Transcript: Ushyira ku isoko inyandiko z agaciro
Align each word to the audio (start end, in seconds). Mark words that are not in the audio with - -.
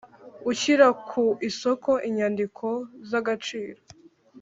Ushyira 0.51 0.87
ku 1.09 1.23
isoko 1.49 1.91
inyandiko 2.07 2.67
z 3.09 3.11
agaciro 3.19 3.79